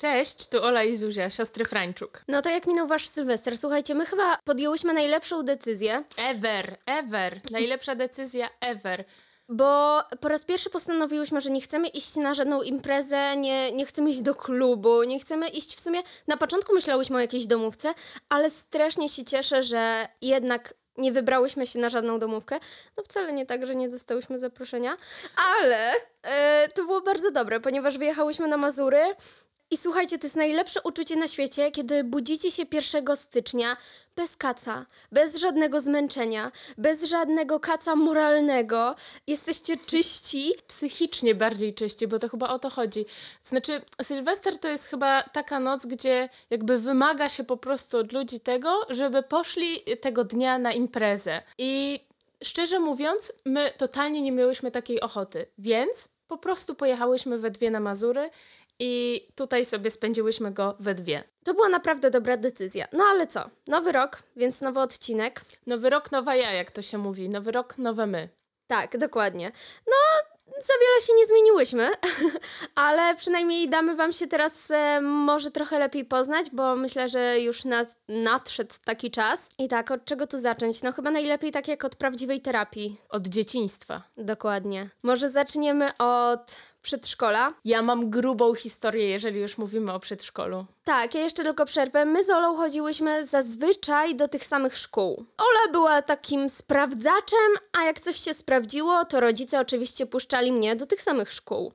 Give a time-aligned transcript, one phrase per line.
[0.00, 2.22] Cześć, tu Ola i Zuzia, siostry Frańczuk.
[2.28, 3.58] No to jak minął wasz Sylwester?
[3.58, 7.40] Słuchajcie, my chyba podjęłyśmy najlepszą decyzję, Ever, ever.
[7.50, 9.04] Najlepsza decyzja ever.
[9.48, 14.10] bo po raz pierwszy postanowiłyśmy, że nie chcemy iść na żadną imprezę, nie, nie chcemy
[14.10, 16.02] iść do klubu, nie chcemy iść w sumie...
[16.26, 17.94] Na początku myślałyśmy o jakiejś domówce,
[18.28, 22.58] ale strasznie się cieszę, że jednak nie wybrałyśmy się na żadną domówkę.
[22.96, 24.96] No wcale nie tak, że nie dostałyśmy zaproszenia,
[25.60, 25.92] ale
[26.22, 29.00] e, to było bardzo dobre, ponieważ wyjechałyśmy na Mazury
[29.70, 33.76] i słuchajcie, to jest najlepsze uczucie na świecie, kiedy budzicie się 1 stycznia
[34.16, 38.96] bez kaca, bez żadnego zmęczenia, bez żadnego kaca moralnego.
[39.26, 40.54] Jesteście czyści.
[40.68, 43.04] Psychicznie bardziej czyści, bo to chyba o to chodzi.
[43.42, 48.40] Znaczy, Sylwester to jest chyba taka noc, gdzie jakby wymaga się po prostu od ludzi
[48.40, 51.42] tego, żeby poszli tego dnia na imprezę.
[51.58, 52.00] I
[52.44, 57.80] szczerze mówiąc, my totalnie nie miałyśmy takiej ochoty, więc po prostu pojechałyśmy we dwie na
[57.80, 58.30] Mazury
[58.78, 61.24] i tutaj sobie spędziłyśmy go we dwie.
[61.44, 62.86] To była naprawdę dobra decyzja.
[62.92, 63.50] No ale co?
[63.66, 65.40] Nowy rok, więc nowy odcinek.
[65.66, 67.28] Nowy rok, nowa ja, jak to się mówi.
[67.28, 68.28] Nowy rok, nowe my.
[68.66, 69.52] Tak, dokładnie.
[69.86, 69.96] No,
[70.46, 71.90] za wiele się nie zmieniłyśmy,
[72.74, 77.64] ale przynajmniej damy Wam się teraz e, może trochę lepiej poznać, bo myślę, że już
[77.64, 79.48] nad, nadszedł taki czas.
[79.58, 80.82] I tak, od czego tu zacząć?
[80.82, 83.00] No, chyba najlepiej tak jak od prawdziwej terapii.
[83.08, 84.02] Od dzieciństwa.
[84.16, 84.88] Dokładnie.
[85.02, 86.56] Może zaczniemy od
[86.86, 87.52] przedszkola.
[87.64, 90.66] Ja mam grubą historię, jeżeli już mówimy o przedszkolu.
[90.84, 92.04] Tak, ja jeszcze tylko przerwę.
[92.04, 95.24] My z Olą chodziłyśmy zazwyczaj do tych samych szkół.
[95.38, 100.86] Ola była takim sprawdzaczem, a jak coś się sprawdziło, to rodzice oczywiście puszczali mnie do
[100.86, 101.72] tych samych szkół.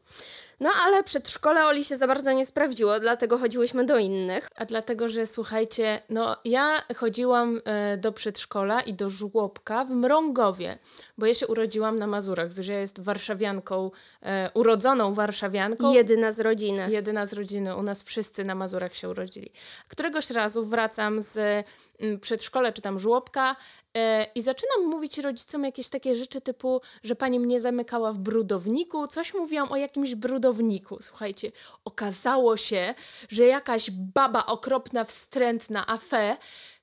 [0.62, 4.50] No ale przedszkole Oli się za bardzo nie sprawdziło, dlatego chodziłyśmy do innych.
[4.56, 10.78] A dlatego, że słuchajcie, no ja chodziłam e, do przedszkola i do żłobka w Mrągowie,
[11.18, 12.52] bo ja się urodziłam na Mazurach.
[12.52, 13.92] Zuzia jest warszawianką,
[14.24, 15.94] e, urodzoną warszawianką.
[15.94, 16.92] Jedyna z rodziny.
[16.92, 19.52] Jedyna z rodziny, u nas wszyscy na Mazurach się urodzili.
[19.88, 21.66] Któregoś razu wracam z
[22.00, 23.56] mm, przedszkola czy tam żłobka
[23.98, 29.08] e, i zaczynam mówić rodzicom jakieś takie rzeczy typu, że pani mnie zamykała w brudowniku,
[29.08, 30.98] coś mówiłam o jakimś brudowniku.
[31.02, 31.52] Słuchajcie,
[31.86, 32.94] okazało się,
[33.30, 36.38] że jakaś baba okropna, wstrętna, afe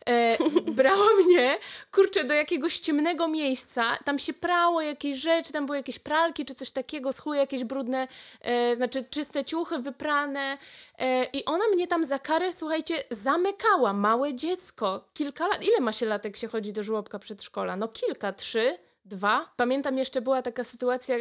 [0.09, 0.37] e,
[0.83, 1.59] brała mnie,
[1.93, 6.55] kurczę, do jakiegoś ciemnego miejsca, tam się prało jakieś rzeczy, tam były jakieś pralki czy
[6.55, 8.09] coś takiego, schły jakieś brudne,
[8.41, 10.59] e, znaczy czyste ciuchy wyprane.
[10.99, 15.93] E, i ona mnie tam za karę, słuchajcie, zamykała, małe dziecko, kilka lat, ile ma
[15.93, 17.77] się lat, jak się chodzi do żłobka przedszkola?
[17.77, 19.53] No kilka, trzy, dwa.
[19.57, 21.17] Pamiętam jeszcze była taka sytuacja,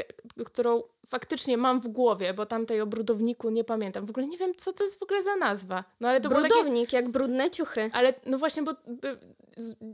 [0.46, 4.06] którą faktycznie mam w głowie, bo tamtej o brudowniku nie pamiętam.
[4.06, 5.84] W ogóle nie wiem, co to jest w ogóle za nazwa.
[6.00, 6.54] No ale to było takie...
[6.54, 7.90] Brudownik, jak brudne ciuchy.
[7.94, 8.72] Ale no właśnie, bo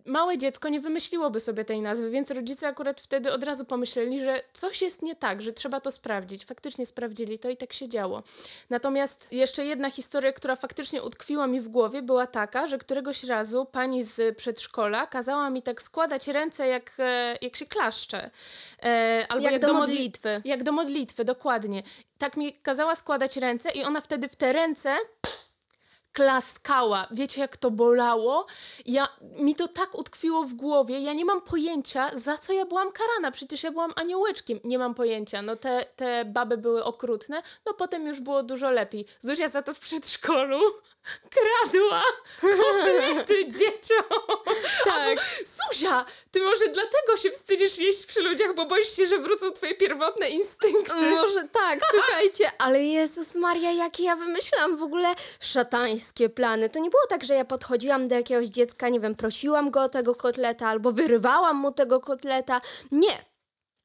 [0.06, 4.42] małe dziecko nie wymyśliłoby sobie tej nazwy, więc rodzice akurat wtedy od razu pomyśleli, że
[4.54, 6.46] coś jest nie tak, że trzeba to sprawdzić.
[6.46, 8.24] Faktycznie sprawdzili to i tak się działo.
[8.70, 13.66] Natomiast jeszcze jedna historia, która faktycznie utkwiła mi w głowie, była taka, że któregoś razu
[13.66, 18.30] pani z przedszkola kazała mi tak składać ręce, jak, e, jak się klaszcze.
[18.84, 20.42] E, albo Jak do modli- modlitwy.
[20.46, 21.84] Jak do modlitwy, dokładnie.
[22.18, 24.98] Tak mi kazała składać ręce i ona wtedy w te ręce
[26.14, 27.08] klaskała.
[27.12, 28.46] Wiecie, jak to bolało?
[28.86, 31.00] Ja, mi to tak utkwiło w głowie.
[31.00, 33.32] Ja nie mam pojęcia, za co ja byłam karana.
[33.32, 34.60] Przecież ja byłam aniołeczkiem.
[34.64, 35.42] Nie mam pojęcia.
[35.42, 37.42] No te, te baby były okrutne.
[37.66, 39.06] No potem już było dużo lepiej.
[39.20, 40.60] Zuzia za to w przedszkolu
[41.30, 42.04] kradła
[42.42, 44.20] kotlety dzieciom.
[44.86, 45.18] Tak.
[45.46, 49.76] Zuzia, ty może dlatego się wstydzisz jeść przy ludziach, bo boisz się, że wrócą twoje
[49.76, 50.94] pierwotne instynkty.
[50.94, 56.70] Może tak, słuchajcie, ale Jezus Maria, jakie ja wymyślam w ogóle szatańskie plany.
[56.70, 59.90] To nie było tak, że ja podchodziłam do jakiegoś dziecka, nie wiem, prosiłam go o
[59.90, 62.62] tego kotleta albo wyrywałam mu tego kotleta.
[62.92, 63.26] Nie.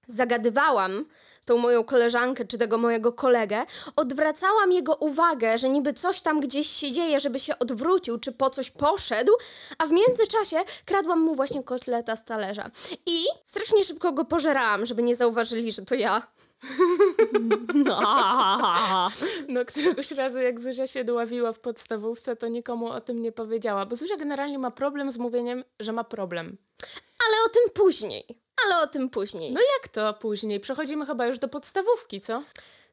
[0.07, 1.05] Zagadywałam
[1.48, 3.66] tą moją koleżankę czy tego mojego kolegę,
[3.97, 8.50] odwracałam jego uwagę, że niby coś tam gdzieś się dzieje, żeby się odwrócił czy po
[8.50, 9.32] coś poszedł,
[9.78, 12.70] a w międzyczasie kradłam mu właśnie kotleta z talerza.
[13.06, 16.22] I strasznie szybko go pożerałam, żeby nie zauważyli, że to ja.
[19.48, 23.86] No, któregoś razu, jak Zuzia się dławiła w podstawówce, to nikomu o tym nie powiedziała,
[23.86, 26.56] bo Zuzia generalnie ma problem z mówieniem, że ma problem.
[27.27, 28.47] Ale o tym później.
[28.65, 29.53] Ale o tym później.
[29.53, 30.60] No jak to później?
[30.60, 32.43] Przechodzimy chyba już do podstawówki, co?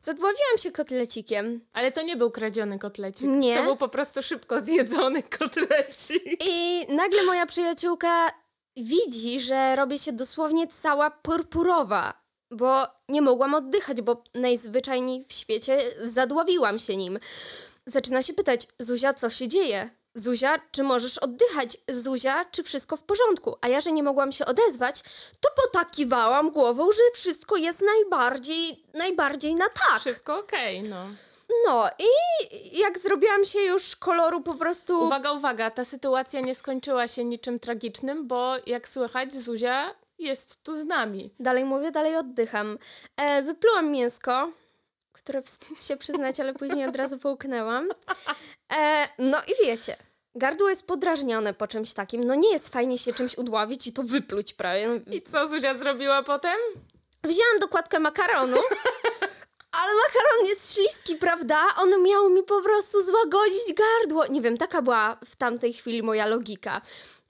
[0.01, 1.61] Zadławiłam się kotlecikiem.
[1.73, 3.27] Ale to nie był kradziony kotlecik.
[3.27, 3.57] Nie.
[3.57, 6.23] To był po prostu szybko zjedzony kotlecik.
[6.47, 8.31] I nagle moja przyjaciółka
[8.77, 12.13] widzi, że robię się dosłownie cała purpurowa,
[12.51, 17.19] bo nie mogłam oddychać, bo najzwyczajniej w świecie zadławiłam się nim.
[17.85, 19.89] Zaczyna się pytać, Zuzia, co się dzieje?
[20.15, 21.77] Zuzia, czy możesz oddychać?
[21.89, 23.55] Zuzia, czy wszystko w porządku?
[23.61, 25.03] A ja, że nie mogłam się odezwać,
[25.41, 29.99] to potakiwałam głową, że wszystko jest najbardziej, najbardziej na tak.
[29.99, 31.05] Wszystko okej, no.
[31.65, 32.07] No i
[32.77, 35.03] jak zrobiłam się już koloru po prostu...
[35.03, 40.81] Uwaga, uwaga, ta sytuacja nie skończyła się niczym tragicznym, bo jak słychać, Zuzia jest tu
[40.81, 41.33] z nami.
[41.39, 42.77] Dalej mówię, dalej oddycham.
[43.17, 44.51] E, wyplułam mięsko,
[45.11, 47.89] które wstyd się przyznać, ale później od razu połknęłam.
[48.77, 49.97] E, no i wiecie,
[50.35, 52.23] gardło jest podrażnione po czymś takim.
[52.23, 55.01] No nie jest fajnie się czymś udławić i to wypluć prawie.
[55.11, 56.57] I co Zuzia zrobiła potem?
[57.23, 58.57] Wzięłam dokładkę makaronu,
[59.81, 61.57] ale makaron jest śliski, prawda?
[61.77, 64.27] On miał mi po prostu złagodzić gardło.
[64.27, 66.81] Nie wiem, taka była w tamtej chwili moja logika.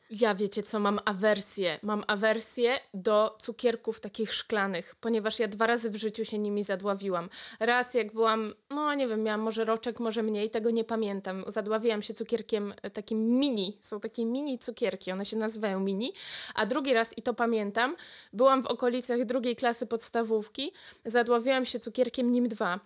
[0.10, 1.80] Ja wiecie co, mam awersję.
[1.82, 7.30] Mam awersję do cukierków takich szklanych, ponieważ ja dwa razy w życiu się nimi zadławiłam.
[7.60, 11.44] Raz jak byłam, no nie wiem, miałam może roczek, może mniej, tego nie pamiętam.
[11.48, 13.78] Zadławiłam się cukierkiem e, takim mini.
[13.82, 16.14] Są takie mini cukierki, one się nazywają mini.
[16.56, 17.96] A drugi raz, i to pamiętam,
[18.34, 20.72] byłam w okolicach drugiej klasy podstawówki,
[21.06, 22.80] zadławiłam się cukierkiem nim 2.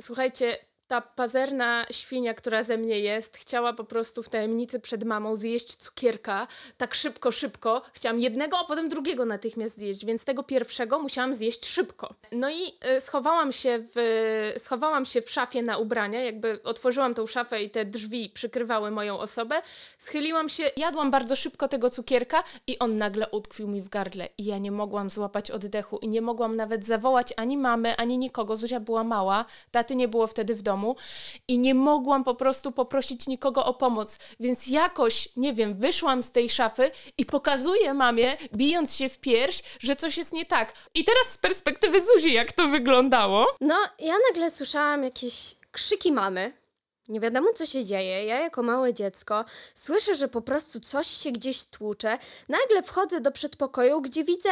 [0.00, 0.56] Słuchajcie,
[0.90, 5.76] ta pazerna świnia, która ze mnie jest, chciała po prostu w tajemnicy przed mamą zjeść
[5.76, 6.46] cukierka
[6.76, 7.82] tak szybko, szybko.
[7.92, 12.14] Chciałam jednego, a potem drugiego natychmiast zjeść, więc tego pierwszego musiałam zjeść szybko.
[12.32, 12.62] No i
[12.96, 17.70] y, schowałam się w, schowałam się w szafie na ubrania, jakby otworzyłam tą szafę i
[17.70, 19.62] te drzwi przykrywały moją osobę.
[19.98, 24.44] Schyliłam się, jadłam bardzo szybko tego cukierka i on nagle utkwił mi w gardle i
[24.44, 28.56] ja nie mogłam złapać oddechu i nie mogłam nawet zawołać ani mamy, ani nikogo.
[28.56, 30.79] Zuzia była mała, taty nie było wtedy w domu
[31.48, 36.32] i nie mogłam po prostu poprosić nikogo o pomoc, więc jakoś, nie wiem, wyszłam z
[36.32, 40.72] tej szafy i pokazuję mamie, bijąc się w pierś, że coś jest nie tak.
[40.94, 43.46] I teraz z perspektywy Zuzi, jak to wyglądało?
[43.60, 46.60] No, ja nagle słyszałam jakieś krzyki mamy.
[47.08, 48.24] Nie wiadomo, co się dzieje.
[48.24, 49.44] Ja, jako małe dziecko,
[49.74, 52.18] słyszę, że po prostu coś się gdzieś tłucze.
[52.48, 54.50] Nagle wchodzę do przedpokoju, gdzie widzę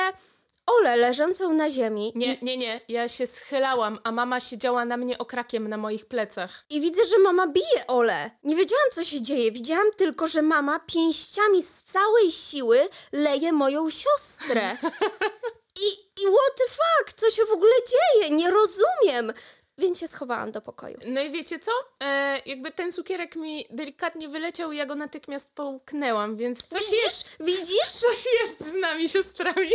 [0.68, 2.12] Olę leżącą na ziemi.
[2.14, 6.64] Nie, nie, nie, ja się schylałam, a mama siedziała na mnie okrakiem na moich plecach.
[6.70, 8.30] I widzę, że mama bije Olę.
[8.44, 9.52] Nie wiedziałam, co się dzieje.
[9.52, 14.76] Widziałam tylko, że mama pięściami z całej siły leje moją siostrę.
[15.86, 15.88] I,
[16.22, 17.20] I what the fuck?
[17.20, 18.30] Co się w ogóle dzieje?
[18.36, 19.32] Nie rozumiem.
[19.78, 20.98] Więc się schowałam do pokoju.
[21.06, 21.70] No i wiecie co?
[22.04, 27.02] E, jakby ten cukierek mi delikatnie wyleciał i ja go natychmiast połknęłam, więc coś Widzisz?
[27.04, 27.88] jest, Widzisz?
[28.06, 29.70] coś jest z nami siostrami.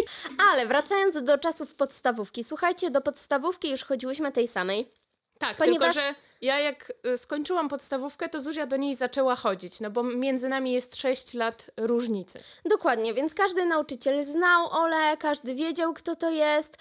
[0.51, 2.43] Ale wracając do czasów podstawówki.
[2.43, 4.91] Słuchajcie, do podstawówki już chodziłyśmy tej samej.
[5.39, 9.79] Tak, Ponieważ- tylko że ja jak y, skończyłam podstawówkę, to Zuzia do niej zaczęła chodzić,
[9.79, 12.39] no bo między nami jest 6 lat różnicy.
[12.65, 16.77] Dokładnie, więc każdy nauczyciel znał Olę, każdy wiedział, kto to jest.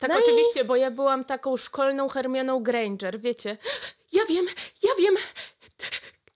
[0.00, 3.56] Tak No i- oczywiście, bo ja byłam taką szkolną Hermioną Granger, wiecie.
[4.12, 4.46] Ja wiem,
[4.82, 5.14] ja wiem,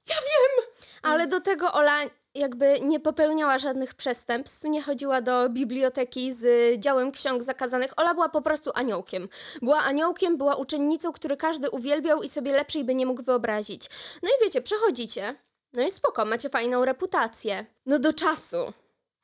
[0.08, 0.66] ja wiem!
[1.02, 1.98] Ale do tego Ola
[2.34, 6.44] jakby nie popełniała żadnych przestępstw, nie chodziła do biblioteki z
[6.80, 7.92] działem ksiąg zakazanych.
[7.96, 9.28] Ola była po prostu aniołkiem.
[9.62, 13.90] Była aniołkiem, była uczennicą, który każdy uwielbiał i sobie lepszej by nie mógł wyobrazić.
[14.22, 15.34] No i wiecie, przechodzicie.
[15.72, 17.66] No i spoko, macie fajną reputację.
[17.86, 18.72] No do czasu.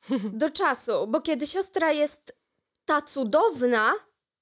[0.33, 2.35] Do czasu, bo kiedy siostra jest
[2.85, 3.93] ta cudowna,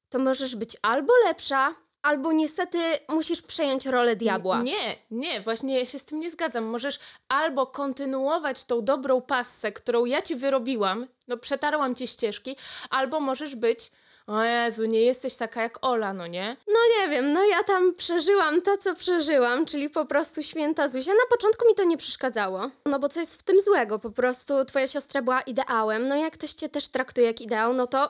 [0.10, 2.78] to możesz być albo lepsza, albo niestety
[3.10, 4.62] musisz przejąć rolę diabła.
[4.62, 6.64] Nie, nie, właśnie ja się z tym nie zgadzam.
[6.64, 12.56] Możesz albo kontynuować tą dobrą passę, którą ja ci wyrobiłam, no przetarłam ci ścieżki,
[12.90, 13.92] albo możesz być,
[14.28, 16.58] o Jezu, nie jesteś taka jak Ola, no nie?
[16.68, 21.12] No nie wiem, no ja tam przeżyłam to, co przeżyłam, czyli po prostu święta Zuzia.
[21.12, 24.00] Na początku mi to nie przeszkadzało, no bo co jest w tym złego?
[24.00, 27.88] Po prostu twoja siostra była ideałem, no jak ktoś cię też traktuje jak ideał, no
[27.88, 28.10] to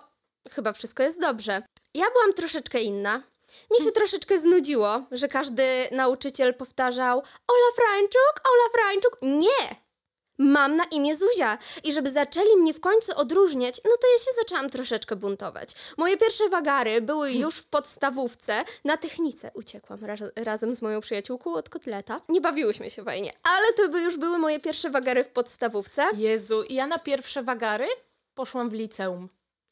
[0.51, 1.63] chyba wszystko jest dobrze.
[1.93, 3.23] Ja byłam troszeczkę inna.
[3.71, 7.17] Mi się troszeczkę znudziło, że każdy nauczyciel powtarzał
[7.47, 9.17] Ola Frańczuk, Ola Frańczuk.
[9.21, 9.89] Nie!
[10.41, 14.31] Mam na imię Zuzia i żeby zaczęli mnie w końcu odróżniać, no to ja się
[14.39, 15.75] zaczęłam troszeczkę buntować.
[15.97, 21.53] Moje pierwsze wagary były już w podstawówce, na technice uciekłam ra razem z moją przyjaciółką
[21.53, 22.19] od kotleta.
[22.29, 26.07] Nie bawiłyśmy się fajnie, ale to by już były moje pierwsze wagary w podstawówce.
[26.17, 27.87] Jezu, ja na pierwsze wagary
[28.33, 29.29] poszłam w liceum.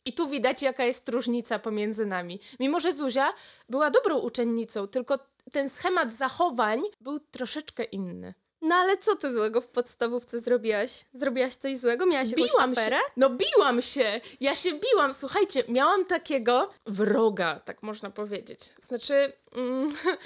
[0.08, 2.40] I tu widać, jaka jest różnica pomiędzy nami.
[2.60, 3.34] Mimo, że Zuzia
[3.70, 5.20] była dobrą uczennicą, tylko
[5.52, 8.34] ten schemat zachowań był troszeczkę inny.
[8.62, 11.06] No ale co ty złego w podstawówce zrobiłaś?
[11.14, 12.06] Zrobiłaś coś złego?
[12.06, 12.82] Miałaś jakąś Biłam się.
[12.82, 12.98] aferę?
[13.18, 14.22] No biłam się.
[14.40, 15.14] Ja się biłam.
[15.14, 18.60] Słuchajcie, miałam takiego wroga, tak można powiedzieć.
[18.78, 19.90] Znaczy, mm,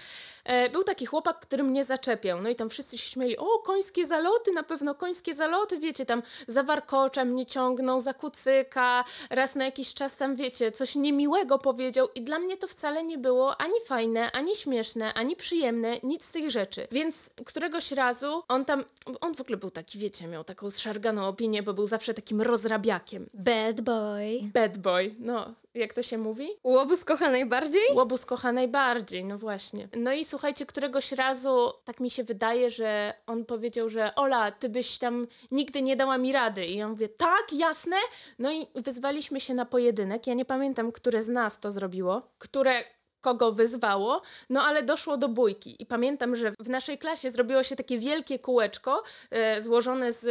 [0.72, 2.42] był taki chłopak, który mnie zaczepiał.
[2.42, 6.24] No i tam wszyscy się śmieli, o, końskie zaloty, na pewno końskie zaloty, wiecie, tam
[6.48, 12.08] za warkocza mnie ciągnął, za kucyka, raz na jakiś czas tam, wiecie, coś niemiłego powiedział
[12.16, 16.32] i dla mnie to wcale nie było ani fajne, ani śmieszne, ani przyjemne, nic z
[16.32, 16.88] tych rzeczy.
[16.92, 18.84] Więc któregoś razu on tam,
[19.22, 23.30] on w ogóle był taki, wiecie, miał taką zszarganą opinię, bo był zawsze takim rozrabiakiem.
[23.34, 24.40] Bad boy.
[24.54, 25.54] Bad boy, no.
[25.74, 26.50] Jak to się mówi?
[26.64, 27.82] Łobuz kocha najbardziej?
[27.94, 29.90] Łobuz kocha najbardziej, no właśnie.
[29.96, 34.70] No i słuchajcie, któregoś razu, tak mi się wydaje, że on powiedział, że Ola, ty
[34.70, 36.66] byś tam nigdy nie dała mi rady.
[36.66, 37.98] I ja mówię, tak, jasne.
[38.40, 40.28] No i wyzwaliśmy się na pojedynek.
[40.28, 42.84] Ja nie pamiętam, które z nas to zrobiło, które
[43.22, 45.76] kogo wyzwało, no ale doszło do bójki.
[45.80, 50.28] I pamiętam, że w naszej klasie zrobiło się takie wielkie kółeczko e, złożone z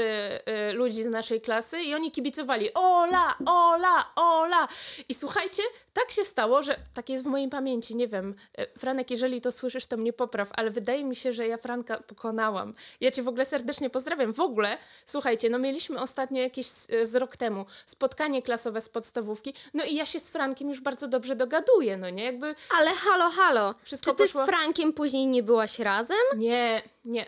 [0.46, 4.68] e, ludzi z naszej klasy i oni kibicowali Ola, Ola, Ola.
[5.08, 9.10] I słuchajcie, tak się stało, że tak jest w mojej pamięci, nie wiem, e, Franek,
[9.10, 12.72] jeżeli to słyszysz, to mnie popraw, ale wydaje mi się, że ja Franka pokonałam.
[13.00, 14.32] Ja cię w ogóle serdecznie pozdrawiam.
[14.32, 19.54] W ogóle, słuchajcie, no mieliśmy ostatnio jakieś z, z rok temu spotkanie klasowe z podstawówki,
[19.74, 22.24] no i ja się z Frankiem już bardzo dobrze dogaduję, no nie?
[22.24, 23.74] Jakby Ale halo, halo.
[23.82, 26.16] Wszystko Czy ty poszło- z Frankiem później nie byłaś razem?
[26.36, 27.26] Nie, nie,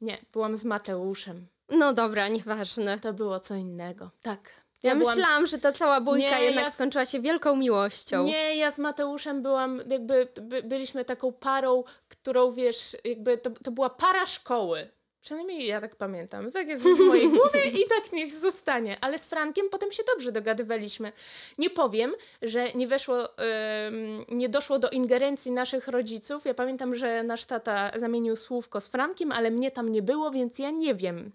[0.00, 0.18] nie.
[0.32, 1.46] Byłam z Mateuszem.
[1.70, 3.00] No dobra, nieważne.
[3.00, 4.10] To było co innego.
[4.22, 4.50] Tak.
[4.82, 8.24] Ja, byłam- myślałam, że ta cała bójka Nie, jednak ja- skończyła się wielką miłością.
[8.24, 13.70] Nie, ja z Mateuszem byłam, jakby by, byliśmy taką parą, którą wiesz, jakby to, to
[13.70, 14.88] była para szkoły.
[15.24, 16.52] Przynajmniej ja tak pamiętam.
[16.52, 18.96] Tak jest w mojej głowie i tak niech zostanie.
[19.00, 21.12] Ale z Frankiem potem się dobrze dogadywaliśmy.
[21.58, 26.44] Nie powiem, że nie weszło, ym, nie doszło do ingerencji naszych rodziców.
[26.44, 30.58] Ja pamiętam, że nasz tata zamienił słówko z Frankiem, ale mnie tam nie było, więc
[30.58, 31.32] ja nie wiem,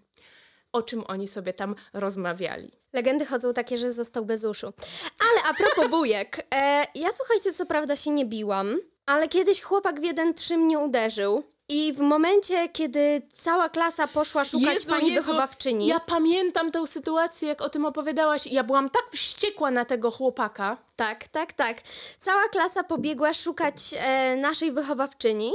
[0.72, 2.70] o czym oni sobie tam rozmawiali.
[2.92, 4.72] Legendy chodzą takie, że został bez uszu.
[5.20, 10.00] Ale a propos bujek, e, ja słuchajcie, co prawda się nie biłam, ale kiedyś chłopak
[10.00, 15.08] w jeden trzy mnie uderzył i w momencie, kiedy cała klasa poszła szukać Jezu, pani
[15.08, 18.46] Jezu, wychowawczyni, Ja pamiętam tę sytuację, jak o tym opowiadałaś.
[18.46, 20.76] Ja byłam tak wściekła na tego chłopaka.
[20.96, 21.76] tak, tak, tak,
[22.18, 25.52] cała klasa pobiegła szukać e, naszej wychowawczyni.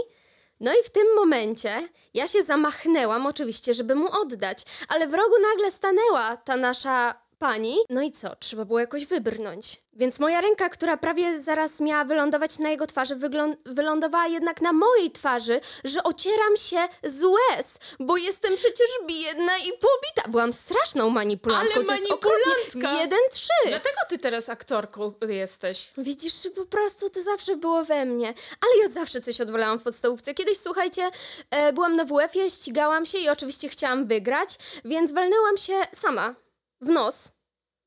[0.59, 5.35] No i w tym momencie ja się zamachnęłam oczywiście, żeby mu oddać, ale w rogu
[5.51, 7.77] nagle stanęła ta nasza pani.
[7.89, 8.35] No i co?
[8.35, 9.81] Trzeba było jakoś wybrnąć.
[9.95, 13.15] Więc moja ręka, która prawie zaraz miała wylądować na jego twarzy,
[13.65, 19.71] wylądowała jednak na mojej twarzy, że ocieram się z łez, bo jestem przecież biedna i
[19.71, 20.29] pobita.
[20.29, 21.73] Byłam straszną manipulantką.
[21.75, 23.01] Ale to jest manipulantka!
[23.01, 23.53] Jeden, trzy.
[23.67, 25.91] Dlatego ty teraz aktorką jesteś.
[25.97, 28.33] Widzisz, po prostu to zawsze było we mnie.
[28.61, 30.33] Ale ja zawsze coś odwalałam w podstawówce.
[30.33, 31.09] Kiedyś, słuchajcie,
[31.51, 34.49] e, byłam na WF-ie, ścigałam się i oczywiście chciałam wygrać,
[34.85, 36.35] więc walnęłam się sama
[36.81, 37.35] w nos.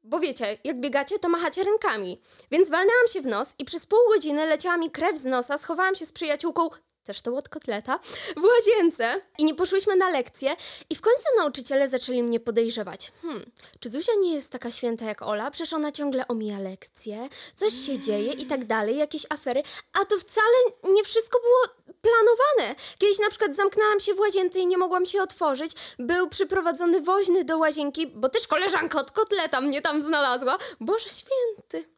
[0.03, 2.21] Bo wiecie, jak biegacie, to machacie rękami.
[2.51, 5.95] Więc walnęłam się w nos i przez pół godziny leciała mi krew z nosa, schowałam
[5.95, 6.69] się z przyjaciółką,
[7.09, 7.99] też to od kotleta,
[8.37, 10.57] w łazience i nie poszłyśmy na lekcję
[10.91, 13.13] i w końcu nauczyciele zaczęli mnie podejrzewać.
[13.23, 13.51] Hmm,
[13.81, 15.51] czy Zuzia nie jest taka święta jak Ola?
[15.51, 19.63] Przecież ona ciągle omija lekcje, coś się dzieje i tak dalej, jakieś afery,
[19.93, 22.81] a to wcale nie wszystko było planowane.
[22.99, 25.73] Kiedyś na przykład zamknęłam się w łazience i nie mogłam się otworzyć.
[25.99, 30.59] Był przyprowadzony woźny do łazienki, bo też koleżanka od kotleta mnie tam znalazła.
[30.81, 31.98] Boże święty.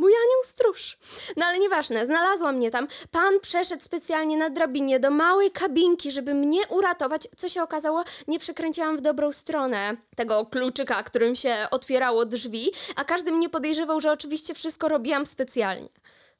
[0.00, 0.98] Mój anioł stróż.
[1.36, 2.88] No ale nieważne, znalazła mnie tam.
[3.10, 7.28] Pan przeszedł specjalnie na drabinie do małej kabinki, żeby mnie uratować.
[7.36, 13.04] Co się okazało, nie przekręciłam w dobrą stronę tego kluczyka, którym się otwierało drzwi, a
[13.04, 15.88] każdy mnie podejrzewał, że oczywiście wszystko robiłam specjalnie.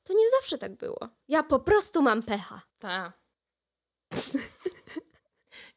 [0.05, 0.99] To nie zawsze tak było.
[1.29, 2.61] Ja po prostu mam pecha.
[2.79, 3.12] Ta.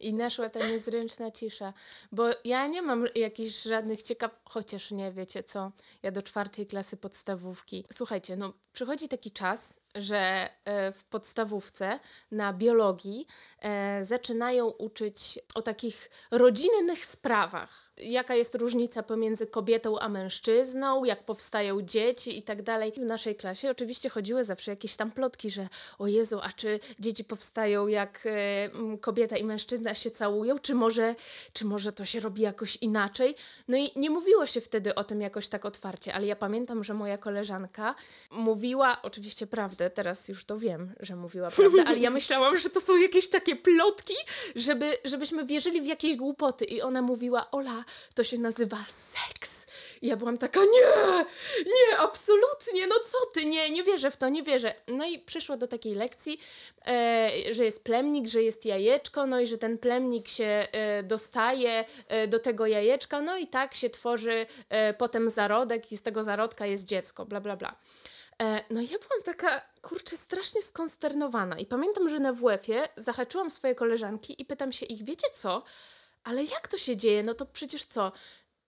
[0.03, 1.73] I naszła ta niezręczna cisza.
[2.11, 4.31] Bo ja nie mam jakichś żadnych ciekaw...
[4.45, 5.71] Chociaż nie, wiecie co?
[6.03, 7.85] Ja do czwartej klasy podstawówki.
[7.91, 11.99] Słuchajcie, no przychodzi taki czas, że e, w podstawówce
[12.31, 13.27] na biologii
[13.59, 17.93] e, zaczynają uczyć o takich rodzinnych sprawach.
[17.97, 22.91] Jaka jest różnica pomiędzy kobietą a mężczyzną, jak powstają dzieci i tak dalej.
[22.91, 25.67] W naszej klasie oczywiście chodziły zawsze jakieś tam plotki, że
[25.99, 31.15] o Jezu, a czy dzieci powstają jak e, kobieta i mężczyzna się całują, czy może,
[31.53, 33.35] czy może to się robi jakoś inaczej?
[33.67, 36.93] No i nie mówiło się wtedy o tym jakoś tak otwarcie, ale ja pamiętam, że
[36.93, 37.95] moja koleżanka
[38.31, 38.62] mówiła
[39.03, 42.97] oczywiście prawdę, teraz już to wiem, że mówiła prawdę, ale ja myślałam, że to są
[42.97, 44.15] jakieś takie plotki,
[44.55, 46.65] żeby, żebyśmy wierzyli w jakieś głupoty.
[46.65, 47.83] I ona mówiła, Ola,
[48.15, 49.65] to się nazywa seks.
[50.01, 51.25] I ja byłam taka, nie,
[51.65, 54.73] nie, absolutnie, no co ty, nie, nie wierzę w to, nie wierzę.
[54.87, 56.39] No i przyszło do takiej lekcji,
[56.87, 61.85] e, że jest plemnik, że jest jajeczko, no i że ten plemnik się e, dostaje
[62.07, 66.23] e, do tego jajeczka, no i tak się tworzy e, potem zarodek i z tego
[66.23, 67.75] zarodka jest dziecko, bla, bla, bla.
[68.41, 71.57] E, no ja byłam taka, kurczę, strasznie skonsternowana.
[71.57, 75.63] I pamiętam, że na WF-ie zahaczyłam swoje koleżanki i pytam się ich, wiecie co?
[76.23, 77.23] Ale jak to się dzieje?
[77.23, 78.11] No to przecież co?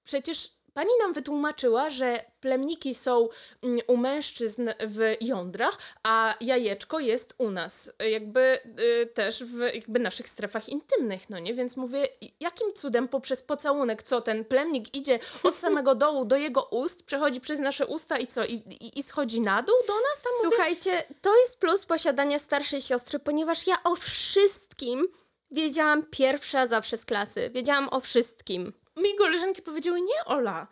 [0.03, 3.29] Przecież pani nam wytłumaczyła, że plemniki są
[3.63, 8.59] mm, u mężczyzn w jądrach, a jajeczko jest u nas, jakby
[9.01, 11.53] y, też w jakby naszych strefach intymnych, no nie?
[11.53, 12.07] Więc mówię,
[12.39, 17.41] jakim cudem poprzez pocałunek, co ten plemnik idzie od samego dołu do jego ust, przechodzi
[17.41, 18.45] przez nasze usta i co?
[18.45, 20.21] I, i, i schodzi na dół do nas?
[20.23, 25.07] Tam mówię, Słuchajcie, to jest plus posiadania starszej siostry, ponieważ ja o wszystkim
[25.51, 27.49] wiedziałam pierwsza zawsze z klasy.
[27.53, 28.84] Wiedziałam o wszystkim.
[28.97, 30.67] Mi koleżanki powiedziały, nie Ola,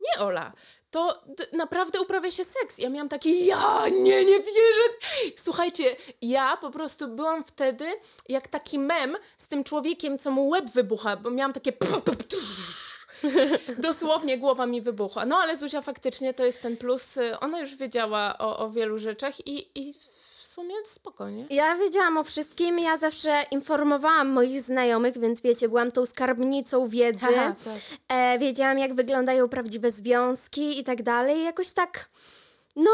[0.00, 0.52] nie Ola,
[0.90, 2.78] to naprawdę uprawia się seks.
[2.78, 4.82] Ja miałam takie, ja nie, nie wierzę.
[5.36, 7.84] Słuchajcie, ja po prostu byłam wtedy
[8.28, 11.72] jak taki mem z tym człowiekiem, co mu łeb wybucha, bo miałam takie...
[13.78, 15.26] Dosłownie głowa mi wybuchła.
[15.26, 17.18] No ale Zuzia faktycznie to jest ten plus.
[17.40, 19.94] Ona już wiedziała o, o wielu rzeczach i, i
[20.58, 21.46] sumie spokojnie.
[21.50, 27.26] Ja wiedziałam o wszystkim, ja zawsze informowałam moich znajomych, więc wiecie, byłam tą skarbnicą wiedzy.
[27.36, 27.74] Aha, tak.
[28.08, 31.44] e, wiedziałam, jak wyglądają prawdziwe związki i tak dalej.
[31.44, 32.10] Jakoś tak,
[32.76, 32.90] no,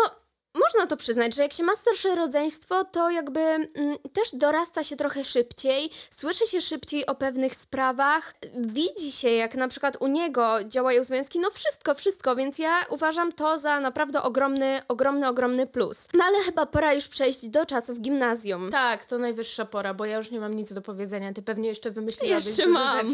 [0.54, 3.68] można to przyznać, że jak się ma starsze rodzeństwo, to jakby mm,
[4.12, 9.68] też dorasta się trochę szybciej, słyszy się szybciej o pewnych sprawach, widzi się, jak na
[9.68, 14.82] przykład u niego działają związki, no wszystko, wszystko, więc ja uważam to za naprawdę ogromny,
[14.88, 16.08] ogromny, ogromny plus.
[16.14, 18.70] No ale chyba pora już przejść do czasów gimnazjum.
[18.70, 21.32] Tak, to najwyższa pora, bo ja już nie mam nic do powiedzenia.
[21.32, 23.08] Ty pewnie jeszcze wymyśliłabyś Jeszcze mam.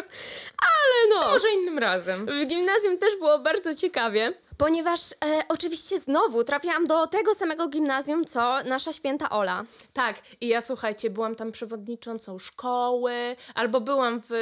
[0.68, 1.28] Ale no!
[1.32, 2.26] Może innym razem.
[2.26, 5.16] W gimnazjum też było bardzo ciekawie, ponieważ e,
[5.48, 9.64] oczywiście znowu trafiłam do tego samego gimnazjum, co nasza święta Ola.
[9.92, 13.12] Tak, i ja słuchajcie, byłam tam przewodniczącą szkoły,
[13.54, 14.32] albo byłam w,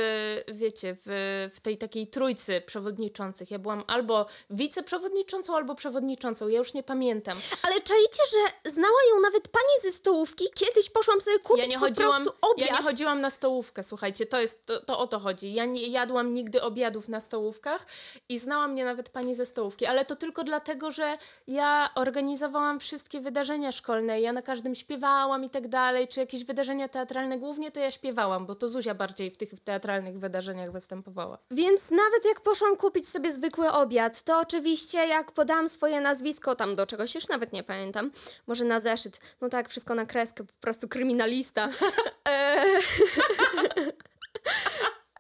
[0.49, 3.51] wiecie, w, w tej takiej trójcy przewodniczących.
[3.51, 7.39] Ja byłam albo wiceprzewodniczącą, albo przewodniczącą, ja już nie pamiętam.
[7.63, 10.45] Ale czajcie, że znała ją nawet pani ze stołówki.
[10.55, 12.71] Kiedyś poszłam sobie kupić Ja nie, po chodziłam, prostu obiad.
[12.71, 15.55] ja nie chodziłam na stołówkę, słuchajcie, to, jest, to, to o to chodzi.
[15.55, 17.87] Ja nie jadłam nigdy obiadów na stołówkach
[18.29, 23.21] i znała mnie nawet pani ze stołówki, ale to tylko dlatego, że ja organizowałam wszystkie
[23.21, 27.81] wydarzenia szkolne, ja na każdym śpiewałam i tak dalej, czy jakieś wydarzenia teatralne, głównie to
[27.81, 31.39] ja śpiewałam, bo to Zuzia bardziej w tych teatralnych wydarzeniach występowała.
[31.51, 36.77] Więc nawet jak poszłam kupić sobie zwykły obiad, to oczywiście jak podałam swoje nazwisko tam
[36.77, 38.11] do czegoś, już nawet nie pamiętam,
[38.47, 41.69] może na zeszyt, no tak, wszystko na kreskę, po prostu kryminalista.
[42.29, 42.65] e...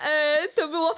[0.00, 0.94] e, to było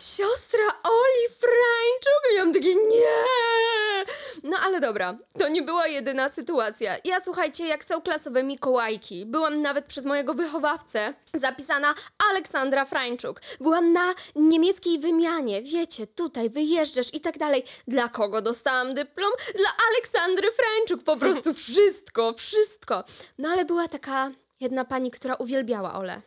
[0.00, 4.04] siostra Oli Frańczuk ja takie nie!
[4.42, 6.96] No ale dobra, to nie była jedyna sytuacja.
[7.04, 11.94] Ja słuchajcie, jak są klasowe Mikołajki, byłam nawet przez mojego wychowawcę zapisana
[12.30, 13.40] Aleksandra Frańczuk.
[13.60, 17.64] Byłam na niemieckiej wymianie, wiecie, tutaj wyjeżdżasz i tak dalej.
[17.88, 19.32] Dla kogo dostałam dyplom?
[19.54, 23.04] Dla Aleksandry Frańczuk, po prostu wszystko, wszystko.
[23.38, 26.20] No ale była taka jedna pani, która uwielbiała Ole.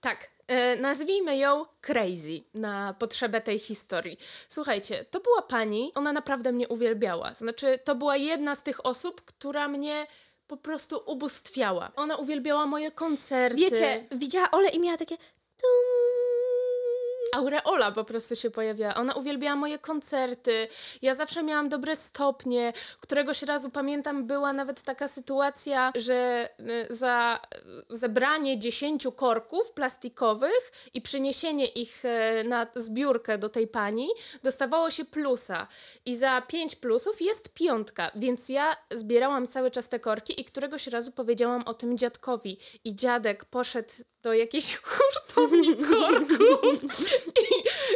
[0.00, 0.33] Tak,
[0.80, 4.18] nazwijmy ją Crazy na potrzebę tej historii.
[4.48, 7.34] Słuchajcie, to była pani, ona naprawdę mnie uwielbiała.
[7.34, 10.06] Znaczy, to była jedna z tych osób, która mnie
[10.46, 11.92] po prostu ubóstwiała.
[11.96, 13.58] Ona uwielbiała moje koncerty.
[13.58, 15.16] Wiecie, widziała Ole i miała takie...
[17.32, 18.94] Aureola po prostu się pojawiała.
[18.94, 20.68] Ona uwielbiała moje koncerty.
[21.02, 22.72] Ja zawsze miałam dobre stopnie.
[23.00, 26.48] Któregoś razu pamiętam, była nawet taka sytuacja, że
[26.90, 27.40] y, za
[27.90, 34.08] y, zebranie 10 korków plastikowych i przyniesienie ich y, na zbiórkę do tej pani
[34.42, 35.66] dostawało się plusa.
[36.06, 38.10] I za 5 plusów jest piątka.
[38.14, 42.58] Więc ja zbierałam cały czas te korki i któregoś razu powiedziałam o tym dziadkowi.
[42.84, 43.92] I dziadek poszedł
[44.24, 46.92] do jakiejś hurtowni korków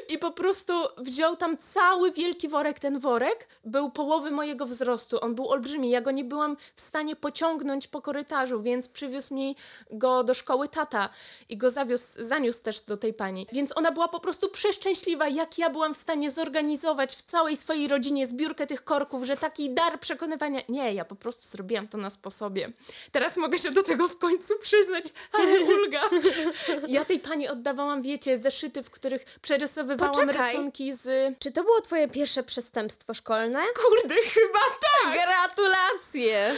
[0.09, 2.79] i, i po prostu wziął tam cały wielki worek.
[2.79, 5.19] Ten worek był połowy mojego wzrostu.
[5.21, 5.91] On był olbrzymi.
[5.91, 9.57] Ja go nie byłam w stanie pociągnąć po korytarzu, więc przywiózł mi
[9.91, 11.09] go do szkoły tata
[11.49, 13.47] i go zawiózł, zaniósł też do tej pani.
[13.53, 17.89] Więc ona była po prostu przeszczęśliwa, jak ja byłam w stanie zorganizować w całej swojej
[17.89, 20.61] rodzinie zbiórkę tych korków, że taki dar przekonywania.
[20.69, 22.73] Nie, ja po prostu zrobiłam to na sposobie.
[23.13, 26.01] Teraz mogę się do tego w końcu przyznać, ale ulga.
[26.89, 30.53] Ja tej pani oddawałam, wiecie, zeszyty, w których przerysowywałam Poczekaj.
[30.53, 31.35] rysunki z...
[31.39, 33.61] Czy to było twoje pierwsze przestępstwo szkolne?
[33.75, 35.15] Kurde, chyba tak!
[35.15, 36.55] Gratulacje!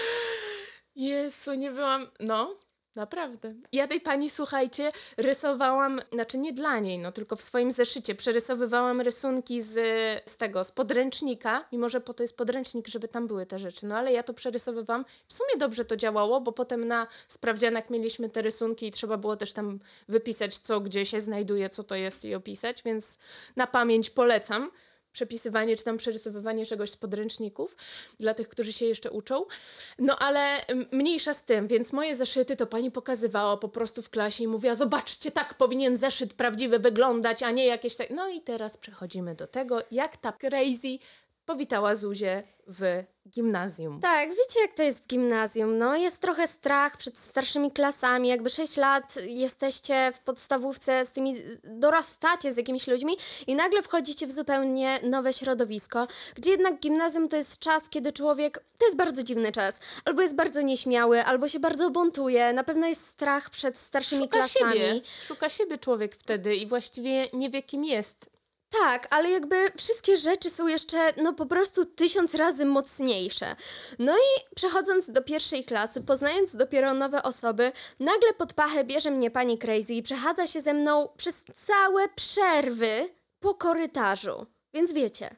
[0.96, 2.10] Jezu, nie byłam...
[2.20, 2.56] No,
[2.96, 3.54] naprawdę.
[3.72, 8.14] Ja tej pani, słuchajcie, rysowałam, znaczy nie dla niej, no tylko w swoim zeszycie.
[8.14, 9.74] Przerysowywałam rysunki z,
[10.30, 13.86] z tego, z podręcznika, mimo że po to jest podręcznik, żeby tam były te rzeczy.
[13.86, 15.04] No ale ja to przerysowywałam.
[15.28, 19.36] W sumie dobrze to działało, bo potem na sprawdzianach mieliśmy te rysunki i trzeba było
[19.36, 23.18] też tam wypisać, co gdzie się znajduje, co to jest i opisać, więc
[23.56, 24.70] na pamięć polecam.
[25.12, 27.76] Przepisywanie czy tam przerysowywanie czegoś z podręczników
[28.20, 29.44] dla tych, którzy się jeszcze uczą.
[29.98, 34.10] No ale m, mniejsza z tym, więc moje zeszyty to pani pokazywała po prostu w
[34.10, 38.10] klasie i mówiła, zobaczcie, tak powinien zeszyt prawdziwy wyglądać, a nie jakieś tak.
[38.10, 40.98] No i teraz przechodzimy do tego, jak ta crazy
[41.50, 44.00] powitała Zuzię w gimnazjum.
[44.00, 48.50] Tak, wiecie jak to jest w gimnazjum, no jest trochę strach przed starszymi klasami, jakby
[48.50, 51.34] 6 lat jesteście w podstawówce z tymi,
[51.64, 57.36] dorastacie z jakimiś ludźmi i nagle wchodzicie w zupełnie nowe środowisko, gdzie jednak gimnazjum to
[57.36, 61.60] jest czas, kiedy człowiek, to jest bardzo dziwny czas, albo jest bardzo nieśmiały, albo się
[61.60, 64.72] bardzo buntuje, na pewno jest strach przed starszymi Szuka klasami.
[64.72, 68.39] siebie, szuka siebie człowiek wtedy i właściwie nie wie, kim jest.
[68.70, 73.56] Tak, ale jakby wszystkie rzeczy są jeszcze, no po prostu tysiąc razy mocniejsze.
[73.98, 79.30] No i przechodząc do pierwszej klasy, poznając dopiero nowe osoby, nagle pod pachę bierze mnie
[79.30, 83.08] pani Crazy i przechadza się ze mną przez całe przerwy
[83.40, 84.46] po korytarzu.
[84.74, 85.36] Więc wiecie,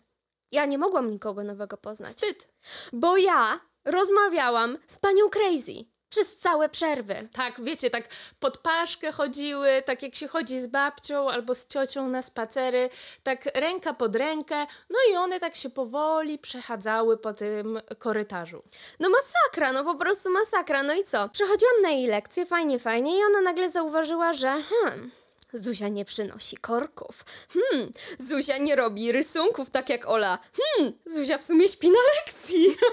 [0.52, 2.48] ja nie mogłam nikogo nowego poznać, Wstyd.
[2.92, 7.28] bo ja rozmawiałam z panią Crazy przez całe przerwy.
[7.32, 8.04] Tak, wiecie, tak
[8.40, 12.90] pod paszkę chodziły, tak jak się chodzi z babcią albo z ciocią na spacery,
[13.22, 18.62] tak ręka pod rękę, no i one tak się powoli przechadzały po tym korytarzu.
[19.00, 20.82] No masakra, no po prostu masakra.
[20.82, 21.28] No i co?
[21.28, 25.10] Przechodziłam na jej lekcję, fajnie, fajnie i ona nagle zauważyła, że hmm,
[25.52, 27.24] Zuzia nie przynosi korków.
[27.52, 30.38] Hmm, Zuzia nie robi rysunków tak jak Ola.
[30.56, 32.76] Hmm, Zuzia w sumie śpi na lekcji.
[32.82, 32.88] no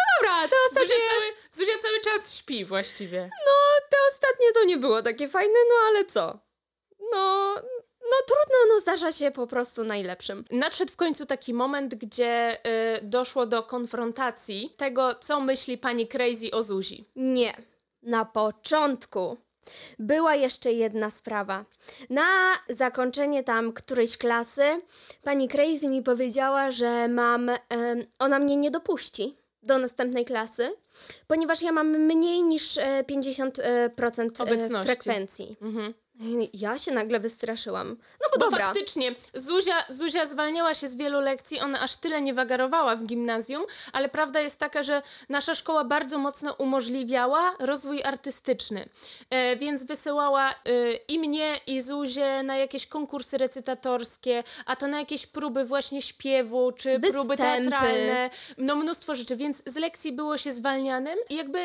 [0.20, 0.94] dobra, to ostatnie...
[0.94, 3.20] Zuzia cały, Zuzia cały czas śpi właściwie.
[3.46, 6.38] No, to ostatnie to nie było takie fajne, no ale co?
[7.12, 7.54] No,
[8.10, 10.44] no trudno, no zdarza się po prostu najlepszym.
[10.50, 12.58] Nadszedł w końcu taki moment, gdzie
[12.96, 17.04] y, doszło do konfrontacji tego, co myśli pani Crazy o Zuzi.
[17.16, 17.54] Nie.
[18.02, 19.36] Na początku
[19.98, 21.64] była jeszcze jedna sprawa.
[22.10, 22.26] Na
[22.68, 24.62] zakończenie tam którejś klasy
[25.24, 27.50] pani Crazy mi powiedziała, że mam.
[28.18, 30.70] ona mnie nie dopuści do następnej klasy,
[31.26, 34.86] ponieważ ja mam mniej niż e, 50% e, procent, e, Obecności.
[34.86, 35.56] frekwencji.
[35.62, 35.94] Mhm.
[36.52, 37.88] Ja się nagle wystraszyłam.
[37.88, 38.64] No bo, Bo dobra.
[38.64, 43.64] faktycznie Zuzia, Zuzia zwalniała się z wielu lekcji, ona aż tyle nie wagarowała w gimnazjum,
[43.92, 48.88] ale prawda jest taka, że nasza szkoła bardzo mocno umożliwiała rozwój artystyczny.
[49.30, 50.54] E, więc wysyłała e,
[51.08, 56.72] i mnie, i Zuzię na jakieś konkursy recytatorskie, a to na jakieś próby właśnie śpiewu,
[56.72, 57.36] czy próby Występy.
[57.36, 61.58] teatralne, no mnóstwo rzeczy, więc z lekcji było się zwalnianym i jakby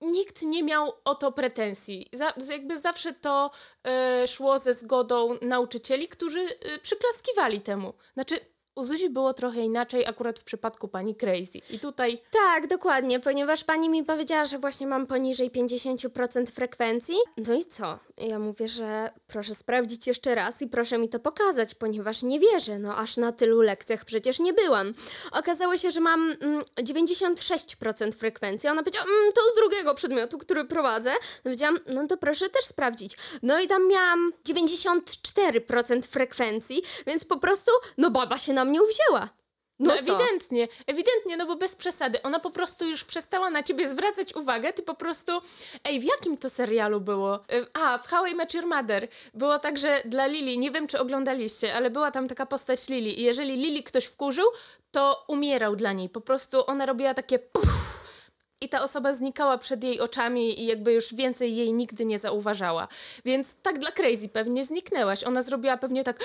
[0.00, 2.08] nikt nie miał o to pretensji.
[2.12, 3.50] Za, jakby zawsze to
[3.84, 7.94] e, szło ze zgodą nauczycieli, którzy e, przyklaskiwali temu.
[8.14, 8.36] Znaczy,
[8.74, 11.58] u Zuzi było trochę inaczej akurat w przypadku pani Crazy.
[11.70, 17.14] I tutaj Tak, dokładnie, ponieważ pani mi powiedziała, że właśnie mam poniżej 50% frekwencji.
[17.36, 17.98] No i co?
[18.18, 22.78] Ja mówię, że proszę sprawdzić jeszcze raz i proszę mi to pokazać, ponieważ nie wierzę,
[22.78, 24.94] no aż na tylu lekcjach przecież nie byłam.
[25.32, 28.68] Okazało się, że mam mm, 96% frekwencji.
[28.68, 31.10] Ona powiedziała, mm, to z drugiego przedmiotu, który prowadzę.
[31.10, 33.16] No powiedziałam, no to proszę też sprawdzić.
[33.42, 39.28] No i tam miałam 94% frekwencji, więc po prostu, no baba się na mnie uwzięła.
[39.78, 42.22] No, No, ewidentnie, ewidentnie, no bo bez przesady.
[42.22, 45.32] Ona po prostu już przestała na ciebie zwracać uwagę, ty po prostu...
[45.84, 47.36] Ej, w jakim to serialu było?
[47.36, 49.08] Y, A, w How I Met Your Mother.
[49.34, 53.20] Było tak, że dla Lili, nie wiem czy oglądaliście, ale była tam taka postać Lili
[53.20, 54.46] i jeżeli Lili ktoś wkurzył,
[54.90, 56.08] to umierał dla niej.
[56.08, 58.02] Po prostu ona robiła takie puf,
[58.60, 62.88] i ta osoba znikała przed jej oczami i jakby już więcej jej nigdy nie zauważała.
[63.24, 65.24] Więc tak dla Crazy pewnie zniknęłaś.
[65.24, 66.24] Ona zrobiła pewnie tak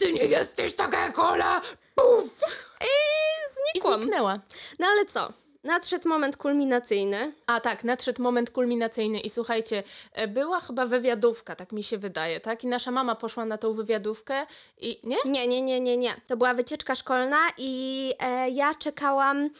[0.00, 1.60] ty nie jesteś taka jak Ola!
[1.94, 2.40] Puf!
[2.80, 4.02] I I znikłam.
[4.02, 4.38] zniknęła.
[4.78, 5.32] No ale co?
[5.64, 7.32] Nadszedł moment kulminacyjny.
[7.46, 9.82] A tak, nadszedł moment kulminacyjny i słuchajcie,
[10.12, 12.64] e, była chyba wywiadówka, tak mi się wydaje, tak?
[12.64, 14.46] I nasza mama poszła na tą wywiadówkę
[14.78, 15.16] i nie?
[15.24, 16.14] Nie, nie, nie, nie, nie.
[16.28, 19.50] To była wycieczka szkolna i e, ja czekałam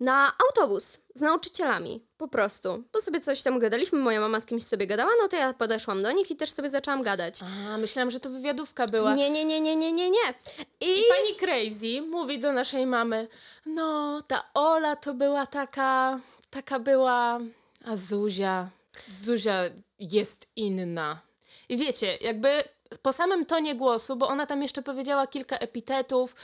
[0.00, 2.06] na autobus z nauczycielami.
[2.16, 2.84] Po prostu.
[2.92, 6.02] Bo sobie coś tam gadaliśmy, moja mama z kimś sobie gadała, no to ja podeszłam
[6.02, 7.40] do nich i też sobie zaczęłam gadać.
[7.42, 9.14] A, myślałam, że to wywiadówka była.
[9.14, 10.34] Nie, nie, nie, nie, nie, nie, nie.
[10.80, 13.28] I, I pani Crazy mówi do naszej mamy,
[13.66, 17.40] no, ta Ola to była taka, taka była,
[17.84, 18.68] a Zuzia,
[19.08, 19.62] Zuzia
[19.98, 21.18] jest inna.
[21.68, 22.48] I wiecie, jakby
[22.98, 26.34] po samym tonie głosu, bo ona tam jeszcze powiedziała kilka epitetów,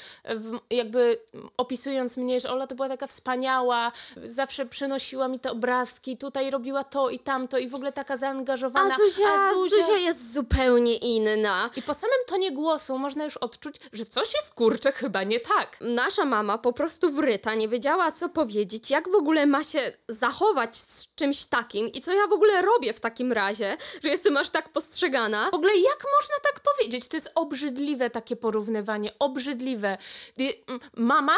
[0.70, 1.18] jakby
[1.56, 3.92] opisując mnie, że Ola to była taka wspaniała,
[4.24, 8.94] zawsze przynosiła mi te obrazki, tutaj robiła to i tamto i w ogóle taka zaangażowana.
[8.94, 11.70] a, Zuzia, a Zuzia jest zupełnie inna.
[11.76, 15.76] I po samym tonie głosu można już odczuć, że coś jest kurczę chyba nie tak.
[15.80, 20.76] Nasza mama po prostu wryta, nie wiedziała co powiedzieć, jak w ogóle ma się zachować
[20.76, 24.50] z czymś takim i co ja w ogóle robię w takim razie, że jestem aż
[24.50, 25.50] tak postrzegana.
[25.50, 27.08] W ogóle jak można można tak powiedzieć.
[27.08, 29.10] To jest obrzydliwe takie porównywanie.
[29.18, 29.98] Obrzydliwe.
[30.40, 30.52] Y,
[30.96, 31.36] Mama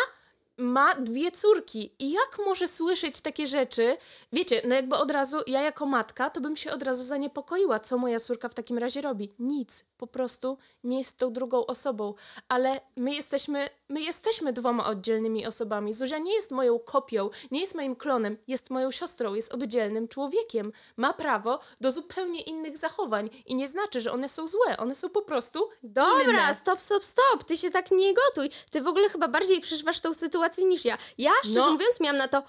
[0.59, 3.97] ma dwie córki i jak może słyszeć takie rzeczy?
[4.33, 7.99] Wiecie, no jakby od razu, ja jako matka, to bym się od razu zaniepokoiła, co
[7.99, 9.35] moja córka w takim razie robi.
[9.39, 12.15] Nic, po prostu nie jest tą drugą osobą,
[12.49, 15.93] ale my jesteśmy, my jesteśmy dwoma oddzielnymi osobami.
[15.93, 20.73] Zuzia nie jest moją kopią, nie jest moim klonem, jest moją siostrą, jest oddzielnym człowiekiem.
[20.97, 25.09] Ma prawo do zupełnie innych zachowań i nie znaczy, że one są złe, one są
[25.09, 26.55] po prostu Dobra, inne.
[26.55, 27.45] stop, stop, stop.
[27.47, 28.51] Ty się tak nie gotuj.
[28.71, 30.99] Ty w ogóle chyba bardziej przeżywasz tą sytuację niż ja.
[31.19, 31.71] Ja, szczerze No.
[31.71, 32.43] mówiąc, miałam na to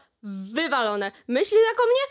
[0.54, 1.12] wywalone.
[1.28, 2.02] Myśli tak o mnie,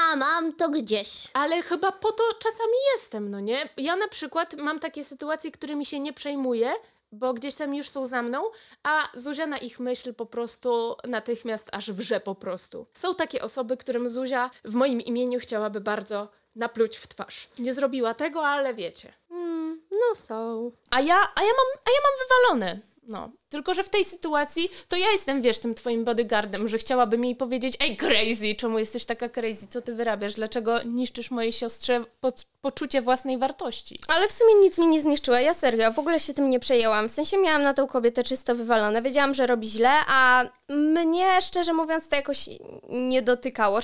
[0.00, 1.28] a mam to gdzieś.
[1.34, 3.68] Ale chyba po to czasami jestem, no nie?
[3.76, 6.72] Ja na przykład mam takie sytuacje, którymi się nie przejmuję,
[7.12, 8.42] bo gdzieś tam już są za mną,
[8.82, 12.86] a Zuzia na ich myśl po prostu natychmiast aż wrze po prostu.
[12.94, 17.48] Są takie osoby, którym Zuzia w moim imieniu chciałaby bardzo napluć w twarz.
[17.58, 19.12] Nie zrobiła tego, ale wiecie.
[19.30, 20.72] Mm, no są.
[20.90, 22.80] A ja, a ja mam, a ja mam wywalone.
[23.02, 27.24] No, tylko że w tej sytuacji to ja jestem, wiesz, tym twoim bodyguardem, że chciałabym
[27.24, 32.04] jej powiedzieć, ej, crazy, czemu jesteś taka crazy, co ty wyrabiasz, dlaczego niszczysz mojej siostrze
[32.20, 33.98] po poczucie własnej wartości?
[34.08, 37.08] Ale w sumie nic mi nie zniszczyła, ja serio, w ogóle się tym nie przejęłam.
[37.08, 41.72] W sensie miałam na tą kobietę czysto wywalone, wiedziałam, że robi źle, a mnie, szczerze
[41.72, 42.48] mówiąc, to jakoś
[42.88, 43.80] nie dotykało.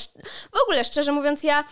[0.52, 1.64] W ogóle, szczerze mówiąc, ja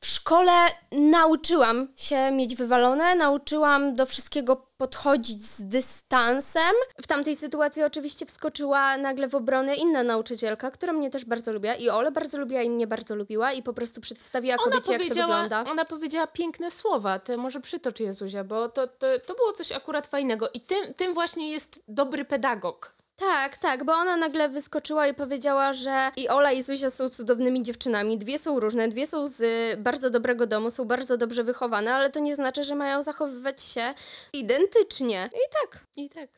[0.00, 0.52] w szkole
[0.92, 6.72] nauczyłam się mieć wywalone, nauczyłam do wszystkiego podchodzić z dystansem.
[7.02, 11.74] W tamtej sytuacji oczywiście wskoczyła nagle w obronę inna nauczycielka, która mnie też bardzo lubiła
[11.74, 15.02] i Ole bardzo lubiła i mnie bardzo lubiła i po prostu przedstawiła Ona kobiecie, jak
[15.02, 15.64] to wygląda.
[15.70, 19.72] ona powiedziała piękne słowa, ty może przytocz je, Zuzia, bo to, to, to było coś
[19.72, 22.97] akurat fajnego i tym, tym właśnie jest dobry pedagog.
[23.18, 27.62] Tak, tak, bo ona nagle wyskoczyła i powiedziała, że i Ola i Zuzia są cudownymi
[27.62, 28.18] dziewczynami.
[28.18, 32.10] Dwie są różne, dwie są z y, bardzo dobrego domu, są bardzo dobrze wychowane, ale
[32.10, 33.94] to nie znaczy, że mają zachowywać się
[34.32, 35.30] identycznie.
[35.32, 35.84] I tak.
[35.96, 36.30] I tak.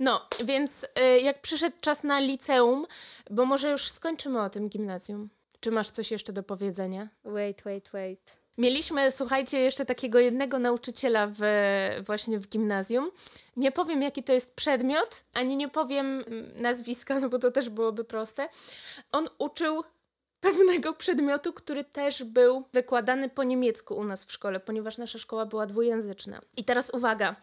[0.00, 2.86] No, więc y, jak przyszedł czas na liceum,
[3.30, 5.30] bo może już skończymy o tym gimnazjum.
[5.60, 7.08] Czy masz coś jeszcze do powiedzenia?
[7.24, 8.39] Wait, wait, wait.
[8.60, 11.40] Mieliśmy, słuchajcie, jeszcze takiego jednego nauczyciela w,
[12.06, 13.10] właśnie w gimnazjum.
[13.56, 17.70] Nie powiem, jaki to jest przedmiot, ani nie powiem mm, nazwiska, no bo to też
[17.70, 18.48] byłoby proste.
[19.12, 19.84] On uczył
[20.40, 25.46] pewnego przedmiotu, który też był wykładany po niemiecku u nas w szkole, ponieważ nasza szkoła
[25.46, 26.40] była dwujęzyczna.
[26.56, 27.36] I teraz uwaga.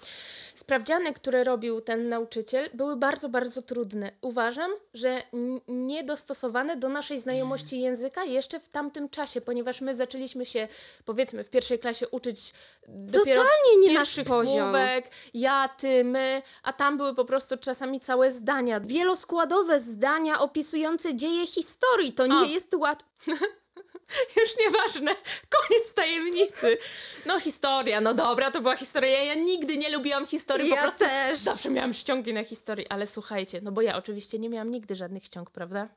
[0.55, 4.11] Sprawdziany, które robił ten nauczyciel, były bardzo, bardzo trudne.
[4.21, 5.21] Uważam, że
[5.67, 10.67] niedostosowane do naszej znajomości języka jeszcze w tamtym czasie, ponieważ my zaczęliśmy się,
[11.05, 12.53] powiedzmy, w pierwszej klasie uczyć
[12.87, 14.45] dopiero Totalnie nie nasz poziom.
[14.45, 18.79] słówek, ja, ty, my, a tam były po prostu czasami całe zdania.
[18.79, 22.13] Wieloskładowe zdania opisujące dzieje historii.
[22.13, 22.43] To nie O.
[22.43, 22.86] jest łatwe.
[24.37, 25.11] Już nieważne,
[25.49, 26.77] koniec tajemnicy.
[27.25, 29.23] No historia, no dobra, to była historia.
[29.23, 31.39] Ja nigdy nie lubiłam historii, po Ja prostu też.
[31.39, 35.25] zawsze miałam ściągi na historii, ale słuchajcie, no bo ja oczywiście nie miałam nigdy żadnych
[35.25, 35.89] ściąg, prawda?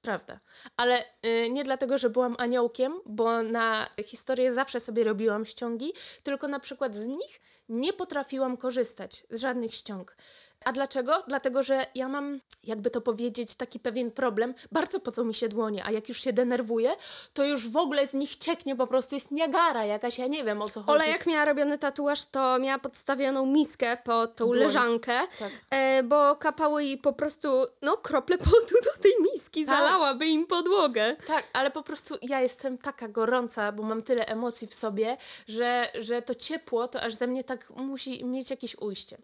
[0.00, 0.40] Prawda.
[0.76, 6.48] Ale y, nie dlatego, że byłam aniołkiem, bo na historię zawsze sobie robiłam ściągi, tylko
[6.48, 10.16] na przykład z nich nie potrafiłam korzystać z żadnych ściąg.
[10.64, 11.22] A dlaczego?
[11.28, 14.54] Dlatego, że ja mam, jakby to powiedzieć, taki pewien problem.
[14.72, 16.90] Bardzo pocą mi się dłonie, a jak już się denerwuję,
[17.34, 20.62] to już w ogóle z nich cieknie po prostu, jest niagara jakaś, ja nie wiem
[20.62, 20.90] o co chodzi.
[20.90, 24.58] Ola jak miała robiony tatuaż, to miała podstawioną miskę pod tą Dłoń.
[24.58, 25.50] leżankę, Tak.
[25.70, 27.48] e, bo kapały jej po prostu,
[27.82, 29.76] no, krople potu do tej miski, Tak.
[29.76, 31.16] zalałaby im podłogę.
[31.26, 35.16] Tak, ale po prostu ja jestem taka gorąca, bo mam tyle emocji w sobie,
[35.48, 39.18] że, że to ciepło to aż ze mnie tak musi mieć jakieś ujście.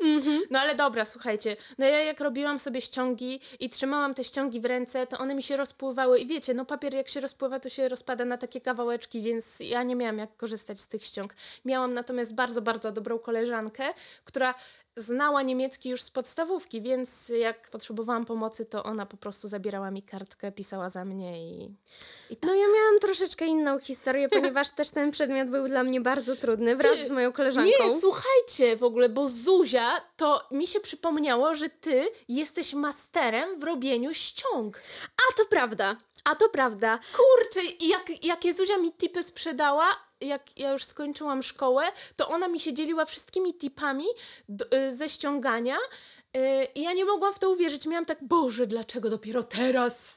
[0.51, 4.65] No ale dobra, słuchajcie, no ja jak robiłam sobie ściągi i trzymałam te ściągi w
[4.65, 7.89] ręce, to one mi się rozpływały i wiecie, no papier jak się rozpływa, to się
[7.89, 11.35] rozpada na takie kawałeczki, więc ja nie miałam jak korzystać z tych ściąg.
[11.65, 13.85] Miałam natomiast bardzo, bardzo dobrą koleżankę,
[14.25, 14.55] która
[14.97, 20.03] znała niemiecki już z podstawówki, więc jak potrzebowałam pomocy, to ona po prostu zabierała mi
[20.03, 21.65] kartkę, pisała za mnie i,
[22.31, 22.51] i tak.
[22.51, 26.77] No ja miałam troszeczkę inną historię, ponieważ też ten przedmiot był dla mnie bardzo trudny,
[26.77, 27.71] wraz Ty- z moją koleżanką.
[27.71, 33.65] Nie, słuchajcie w ogóle, bo Zuzia, to mi się przypomniało, że ty jesteś masterem w
[33.65, 34.81] robieniu ściąg.
[35.17, 36.99] A to prawda, a to prawda.
[36.99, 39.85] Kurczę, jak, jakie Zuzia mi tipy sprzedała,
[40.25, 41.85] jak ja już skończyłam szkołę,
[42.17, 44.05] to ona mi się dzieliła wszystkimi tipami
[44.49, 46.41] do, y, ze ściągania y,
[46.75, 47.87] i ja nie mogłam w to uwierzyć.
[47.87, 50.14] Miałam tak, Boże, dlaczego dopiero teraz?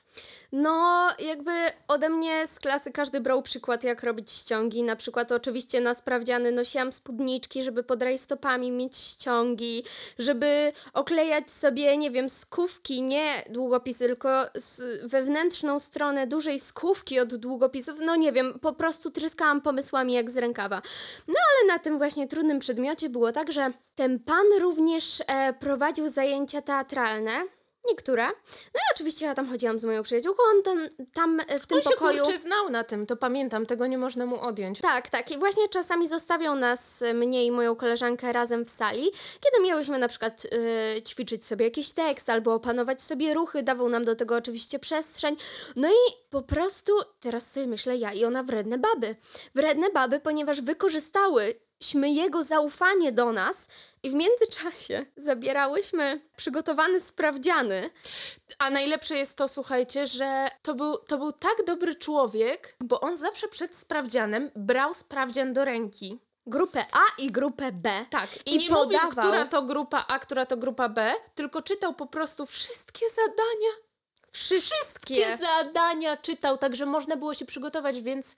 [0.52, 1.52] No, jakby
[1.88, 4.84] ode mnie z klasy każdy brał przykład, jak robić ściągi.
[4.84, 9.84] Na przykład, oczywiście na sprawdziany nosiłam spódniczki, żeby pod rajstopami mieć ściągi,
[10.20, 14.30] żeby oklejać sobie, nie wiem, skówki, nie długopisy, tylko
[15.04, 18.00] wewnętrzną stronę dużej skówki od długopisów.
[18.02, 20.82] No nie wiem, po prostu tryskałam pomysłami jak z rękawa.
[21.28, 26.10] No ale na tym właśnie trudnym przedmiocie było tak, że ten pan również e, prowadził
[26.10, 27.57] zajęcia teatralne
[27.90, 28.24] Niektóre.
[28.74, 31.78] No i oczywiście ja tam chodziłam z moją przyjaciółką, on tam, tam e, w tym
[31.78, 32.24] on pokoju...
[32.26, 34.82] On się znał na tym, to pamiętam, tego nie można mu odjąć.
[34.82, 35.32] Tak, tak.
[35.32, 39.98] I właśnie czasami zostawiał nas, e, mnie i moją koleżankę razem w sali, kiedy miałyśmy
[39.98, 44.36] na przykład yy, ćwiczyć sobie jakiś tekst albo opanować sobie ruchy, dawał nam do tego
[44.36, 45.36] oczywiście przestrzeń.
[45.76, 49.16] No i po prostu teraz sobie myślę ja i ona wredne baby.
[49.56, 53.68] Wredne baby, ponieważ wykorzystały śmy jego zaufanie do nas
[54.04, 57.90] i w międzyczasie zabierałyśmy przygotowany sprawdziany.
[58.60, 63.18] A najlepsze jest to, słuchajcie, że to był, to był tak dobry człowiek, bo on
[63.18, 66.20] zawsze przed sprawdzianem brał sprawdzian do ręki.
[66.48, 68.06] Grupę A i grupę B.
[68.10, 68.86] Tak, i, i nie podawał...
[68.86, 73.88] mówił, która to grupa A, która to grupa B, tylko czytał po prostu wszystkie zadania.
[74.32, 78.36] Wszystkie, wszystkie zadania czytał, także można było się przygotować, więc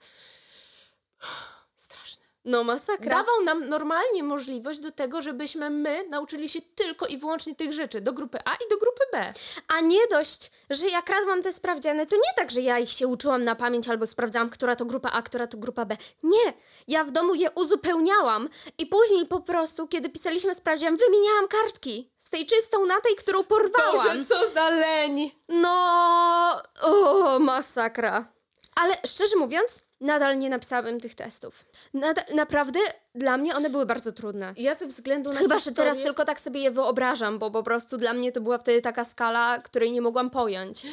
[2.44, 3.16] no masakra.
[3.16, 8.00] Dawał nam normalnie możliwość do tego, żebyśmy my nauczyli się tylko i wyłącznie tych rzeczy
[8.00, 9.32] do grupy A i do grupy B.
[9.68, 13.06] A nie dość, że jak radłam te sprawdziany, to nie tak, że ja ich się
[13.06, 15.96] uczyłam na pamięć albo sprawdzałam, która to grupa A, która to grupa B.
[16.22, 16.52] Nie,
[16.88, 18.48] ja w domu je uzupełniałam
[18.78, 23.44] i później po prostu, kiedy pisaliśmy sprawdzian, wymieniałam kartki z tej czystą na tej, którą
[23.44, 23.96] porwałam.
[23.96, 25.30] Boże, co za leń!
[25.48, 28.32] No, o, masakra.
[28.74, 31.64] Ale szczerze mówiąc, nadal nie napisałabym tych testów.
[31.94, 32.80] Nad naprawdę
[33.14, 34.54] dla mnie one były bardzo trudne.
[34.56, 35.76] Ja ze względu na Chyba, historię...
[35.76, 38.82] że teraz tylko tak sobie je wyobrażam, bo po prostu dla mnie to była wtedy
[38.82, 40.86] taka skala, której nie mogłam pojąć.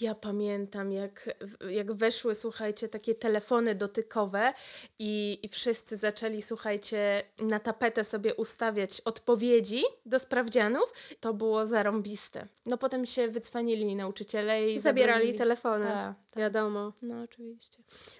[0.00, 1.30] Ja pamiętam, jak,
[1.70, 4.52] jak weszły, słuchajcie, takie telefony dotykowe
[4.98, 10.92] i, i wszyscy zaczęli, słuchajcie, na tapetę sobie ustawiać odpowiedzi do sprawdzianów.
[11.20, 12.46] To było zarąbiste.
[12.66, 15.38] No potem się wycwanili nauczyciele i zabierali zabronili.
[15.38, 15.84] telefony.
[15.84, 16.40] Ta, ta.
[16.40, 16.92] Wiadomo.
[17.02, 17.78] No oczywiście.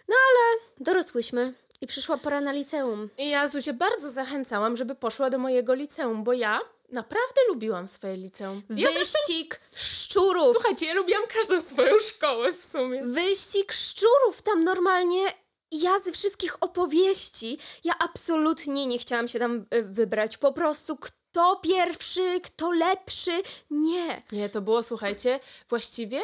[0.08, 1.54] No ale dorosłyśmy.
[1.80, 3.08] I przyszła pora na liceum.
[3.18, 6.60] I ja Zuzię bardzo zachęcałam, żeby poszła do mojego liceum, bo ja
[6.92, 8.62] naprawdę lubiłam swoje liceum.
[8.70, 9.88] Ja Wyścig zresztą...
[9.88, 10.52] szczurów.
[10.52, 13.02] Słuchajcie, ja lubiłam każdą swoją szkołę w sumie.
[13.04, 14.42] Wyścig szczurów.
[14.42, 15.22] Tam normalnie
[15.70, 20.36] ja ze wszystkich opowieści, ja absolutnie nie chciałam się tam y, wybrać.
[20.38, 23.42] Po prostu kto pierwszy, kto lepszy.
[23.70, 24.22] Nie.
[24.32, 26.20] Nie, to było, słuchajcie, właściwie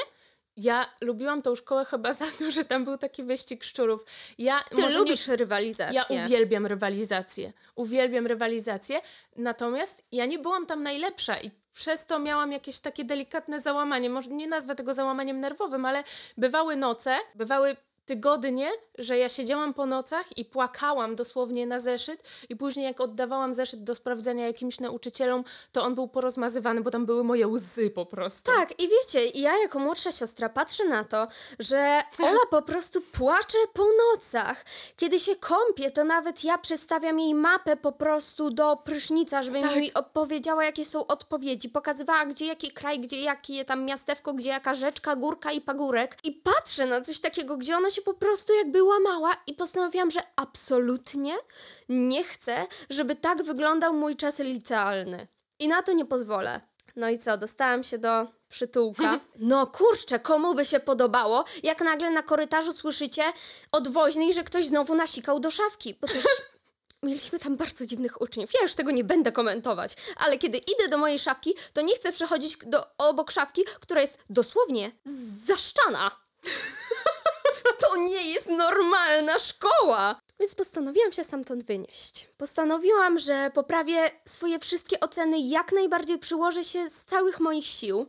[0.57, 4.05] ja lubiłam tą szkołę chyba za to, że tam był taki wyścig szczurów.
[4.39, 5.95] Ja, Ty lubisz nie, rywalizację.
[5.95, 7.53] Ja uwielbiam rywalizację.
[7.75, 9.01] Uwielbiam rywalizację,
[9.37, 14.11] natomiast ja nie byłam tam najlepsza i przez to miałam jakieś takie delikatne załamanie.
[14.11, 16.05] Może nie nazwę tego załamaniem nerwowym, ale
[16.37, 22.57] bywały noce, bywały tygodnie, że ja siedziałam po nocach i płakałam dosłownie na zeszyt i
[22.57, 27.25] później jak oddawałam zeszyt do sprawdzenia jakimś nauczycielom, to on był porozmazywany, bo tam były
[27.25, 28.53] moje łzy po prostu.
[28.53, 33.59] Tak, i wiecie, ja jako młodsza siostra patrzę na to, że Ola po prostu płacze
[33.73, 34.65] po nocach.
[34.97, 39.77] Kiedy się kąpie, to nawet ja przedstawiam jej mapę po prostu do prysznica, żeby tak.
[39.77, 41.69] mi opowiedziała, jakie są odpowiedzi.
[41.69, 46.17] Pokazywała, gdzie jaki kraj, gdzie jakie tam miastewko, gdzie jaka rzeczka, górka i pagórek.
[46.25, 50.21] I patrzę na coś takiego, gdzie ona się po prostu jakby łamała i postanowiłam, że
[50.37, 51.35] absolutnie
[51.89, 55.29] nie chcę, żeby tak wyglądał mój czas licealny.
[55.59, 56.61] I na to nie pozwolę.
[56.97, 59.21] No i co, dostałam się do przytułka.
[59.39, 63.23] No kurczę, komu by się podobało, jak nagle na korytarzu słyszycie
[63.73, 66.25] od woźnej, że ktoś znowu nasikał do szafki, bo też
[67.03, 68.51] Mieliśmy tam bardzo dziwnych uczniów.
[68.55, 72.13] Ja już tego nie będę komentować, ale kiedy idę do mojej szafki, to nie chcę
[72.13, 74.91] przechodzić do, obok szafki, która jest dosłownie
[75.47, 76.26] zaszczana.
[77.81, 80.21] To nie jest normalna szkoła!
[80.41, 82.29] Więc postanowiłam się stamtąd wynieść.
[82.37, 88.07] Postanowiłam, że poprawię swoje wszystkie oceny, jak najbardziej przyłożę się z całych moich sił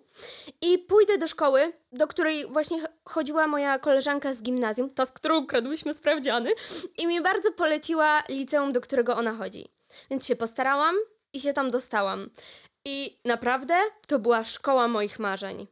[0.61, 5.45] i pójdę do szkoły, do której właśnie chodziła moja koleżanka z gimnazjum, ta, z którą
[5.45, 6.51] kradłyśmy sprawdziany,
[6.97, 9.67] i mi bardzo poleciła liceum, do którego ona chodzi.
[10.09, 10.95] Więc się postarałam
[11.33, 12.29] i się tam dostałam.
[12.85, 13.75] I naprawdę
[14.07, 15.67] to była szkoła moich marzeń.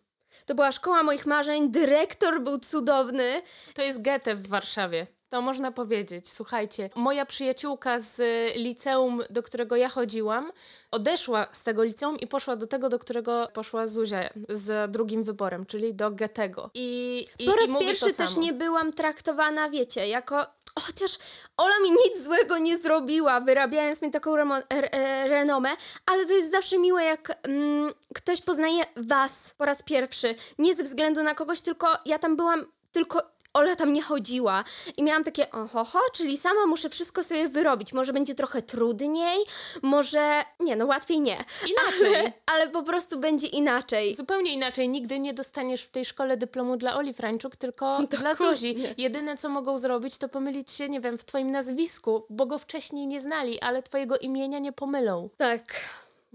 [0.46, 3.42] To była szkoła moich marzeń, dyrektor był cudowny.
[3.74, 5.08] To jest getę w Warszawie.
[5.30, 6.32] To można powiedzieć.
[6.34, 8.22] Słuchajcie, moja przyjaciółka z
[8.56, 10.52] liceum, do którego ja chodziłam,
[10.92, 15.66] odeszła z tego liceum i poszła do tego, do którego poszła Zuzia z drugim wyborem,
[15.66, 16.70] czyli do Getego.
[16.74, 20.46] I, i po raz i pierwszy też nie byłam traktowana, wiecie, jako
[20.80, 21.18] chociaż
[21.58, 25.70] Ola mi nic złego nie zrobiła, wyrabiając mi taką remo- re- e, renomę,
[26.06, 30.36] ale to jest zawsze miłe, jak mm, ktoś poznaje was po raz pierwszy.
[30.60, 34.64] Nie ze względu na kogoś, tylko ja tam byłam, tylko Ola tam nie chodziła.
[34.98, 37.94] I miałam takie, ohoho, czyli sama muszę wszystko sobie wyrobić.
[37.94, 39.46] Może będzie trochę trudniej,
[39.82, 40.44] może...
[40.60, 41.38] Nie, no łatwiej nie.
[41.70, 42.16] Inaczej.
[42.20, 44.16] Ale, ale po prostu będzie inaczej.
[44.16, 44.90] Zupełnie inaczej.
[44.90, 48.76] Nigdy nie dostaniesz w tej szkole dyplomu dla Oli Frańczuk, tylko dla Zuzi.
[48.98, 53.08] Jedyne, co mogą zrobić, to pomylić się, nie wiem, w twoim nazwisku, bo go wcześniej
[53.08, 55.30] nie znali, ale twojego imienia nie pomylą.
[55.38, 55.64] Tak.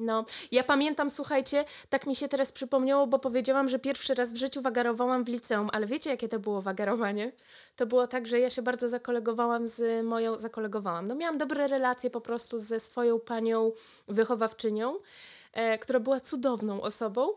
[0.00, 4.36] No, ja pamiętam, słuchajcie, tak mi się teraz przypomniało, bo powiedziałam, że pierwszy raz w
[4.36, 7.32] życiu wagarowałam w liceum, ale wiecie, jakie to było wagarowanie?
[7.76, 12.10] To było tak, że ja się bardzo zakolegowałam z moją, zakolegowałam, no miałam dobre relacje
[12.10, 13.72] po prostu ze swoją panią
[14.08, 14.96] wychowawczynią,
[15.52, 17.28] e, która była cudowną osobą.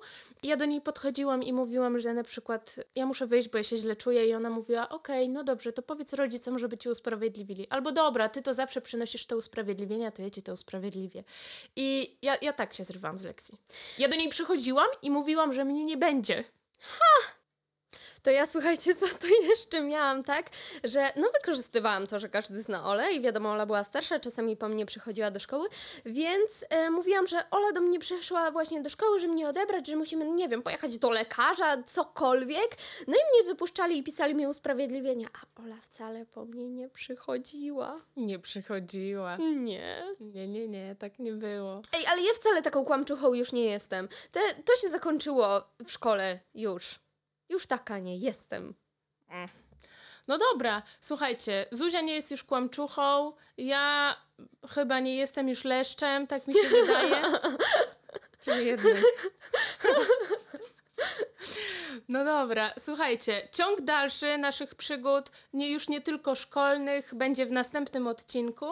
[0.43, 3.63] I ja do niej podchodziłam i mówiłam, że na przykład ja muszę wyjść, bo ja
[3.63, 7.67] się źle czuję i ona mówiła, okej, no dobrze, to powiedz rodzicom, żeby ci usprawiedliwili.
[7.69, 11.23] Albo dobra, ty to zawsze przynosisz te usprawiedliwienia, to ja ci to usprawiedliwię.
[11.75, 13.57] I ja, ja tak się zrywałam z lekcji.
[13.99, 16.43] Ja do niej przychodziłam i mówiłam, że mnie nie będzie.
[18.23, 20.49] To ja słuchajcie, za to jeszcze miałam, tak,
[20.83, 24.69] że no wykorzystywałam to, że każdy zna Olę i wiadomo, Ola była starsza, czasami po
[24.69, 25.67] mnie przychodziła do szkoły,
[26.05, 29.95] więc e, mówiłam, że Ola do mnie przyszła właśnie do szkoły, że mnie odebrać, że
[29.95, 32.77] musimy, nie wiem, pojechać do lekarza, cokolwiek.
[33.07, 38.01] No i mnie wypuszczali i pisali mi usprawiedliwienia, a Ola wcale po mnie nie przychodziła.
[38.17, 39.37] Nie przychodziła.
[39.37, 40.03] Nie.
[40.19, 41.81] Nie, nie, nie, tak nie było.
[41.93, 44.07] Ej, ale ja wcale taką kłamczuchą już nie jestem.
[44.31, 47.02] Te, to się zakończyło w szkole już.
[47.53, 48.75] Już taka nie jestem.
[50.27, 54.15] No dobra, słuchajcie, Zuzia nie jest już kłamczuchą, ja
[54.69, 57.21] chyba nie jestem już leszczem, tak mi się wydaje.
[58.43, 58.97] Czyli jednak.
[62.09, 68.07] No dobra, słuchajcie, ciąg dalszy naszych przygód, nie już nie tylko szkolnych, będzie w następnym
[68.07, 68.65] odcinku,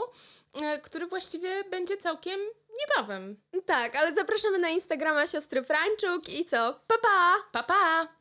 [0.61, 2.39] e, który właściwie będzie całkiem
[2.79, 3.41] niebawem.
[3.65, 6.79] Tak, ale zapraszamy na Instagrama siostry Franczuk i co?
[6.87, 7.35] Pa pa!
[7.51, 8.20] Pa, pa!